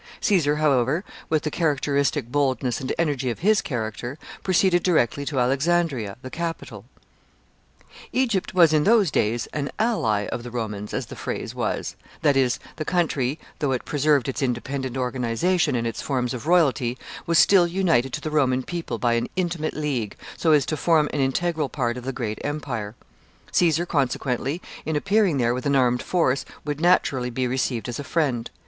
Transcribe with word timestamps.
Caesar, 0.19 0.55
however, 0.55 1.03
with 1.29 1.43
the 1.43 1.51
characteristic 1.51 2.31
boldness 2.31 2.81
and 2.81 2.91
energy 2.97 3.29
of 3.29 3.41
his 3.41 3.61
character, 3.61 4.17
proceeded 4.41 4.81
directly 4.81 5.25
to 5.25 5.39
Alexandria, 5.39 6.17
the 6.23 6.31
capital. 6.31 6.85
[Sidenote: 6.87 7.85
Caesar 7.85 7.85
at 7.85 8.15
Alexandria.] 8.15 8.23
Egypt 8.23 8.53
was, 8.55 8.73
in 8.73 8.83
those 8.83 9.11
days, 9.11 9.47
an 9.53 9.69
ally 9.77 10.25
of 10.31 10.41
the 10.41 10.49
Romans, 10.49 10.91
as 10.95 11.05
the 11.05 11.15
phrase 11.15 11.53
was; 11.53 11.95
that 12.23 12.35
is, 12.35 12.57
the 12.77 12.83
country, 12.83 13.37
though 13.59 13.71
it 13.73 13.85
preserved 13.85 14.27
its 14.27 14.41
independent 14.41 14.97
organization 14.97 15.75
and 15.75 15.85
its 15.85 16.01
forms 16.01 16.33
of 16.33 16.47
royalty, 16.47 16.97
was 17.27 17.37
still 17.37 17.67
united 17.67 18.11
to 18.11 18.21
the 18.21 18.31
Roman 18.31 18.63
people 18.63 18.97
by 18.97 19.13
an 19.13 19.27
intimate 19.35 19.75
league, 19.75 20.15
so 20.35 20.51
as 20.51 20.65
to 20.65 20.77
form 20.77 21.09
an 21.13 21.19
integral 21.19 21.69
part 21.69 21.95
of 21.95 22.05
the 22.05 22.11
great 22.11 22.39
empire. 22.43 22.95
Caesar, 23.51 23.85
consequently, 23.85 24.63
in 24.83 24.95
appearing 24.95 25.37
there 25.37 25.53
with 25.53 25.67
an 25.67 25.75
armed 25.75 26.01
force, 26.01 26.43
would 26.65 26.81
naturally 26.81 27.29
be 27.29 27.45
received 27.45 27.87
as 27.87 27.99
a 27.99 28.03
friend. 28.03 28.49